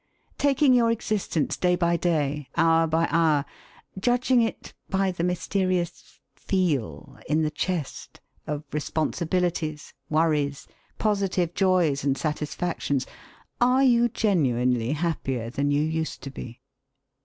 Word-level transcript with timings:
Taking 0.39 0.73
your 0.73 0.89
existence 0.89 1.55
day 1.57 1.75
by 1.75 1.95
day, 1.95 2.49
hour 2.57 2.87
by 2.87 3.07
hour, 3.11 3.45
judging 3.99 4.41
it 4.41 4.73
by 4.89 5.11
the 5.11 5.23
mysterious 5.23 6.19
feel 6.33 7.19
(in 7.29 7.43
the 7.43 7.51
chest) 7.51 8.19
of 8.47 8.63
responsibilities, 8.73 9.93
worries, 10.09 10.67
positive 10.97 11.53
joys 11.53 12.03
and 12.03 12.17
satisfactions, 12.17 13.05
are 13.61 13.83
you 13.83 14.09
genuinely 14.09 14.93
happier 14.93 15.51
than 15.51 15.69
you 15.69 15.83
used 15.83 16.23
to 16.23 16.31
be? 16.31 16.61